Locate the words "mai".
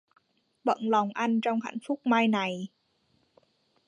2.05-2.27